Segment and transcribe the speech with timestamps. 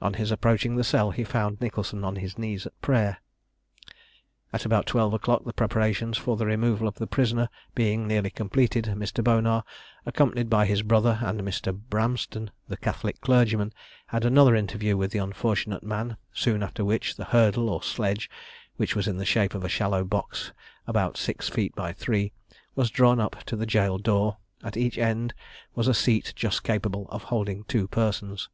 [0.00, 3.18] On his approaching the cell, he found Nicholson on his knees at prayer.
[4.50, 8.86] At about twelve o'clock, the preparations for the removal of the prisoner being nearly completed,
[8.96, 9.22] Mr.
[9.22, 9.64] Bonar,
[10.06, 11.78] accompanied by his brother, and Mr.
[11.78, 13.74] Bramston, the Catholic clergyman,
[14.06, 18.30] had another interview with the unfortunate man, soon after which, the hurdle or sledge,
[18.78, 20.52] which was in the shape of a shallow box,
[20.86, 22.32] about six feet by three,
[22.74, 25.34] was drawn up to the jail door; at each end
[25.74, 28.48] was a seat just capable of holding two persons.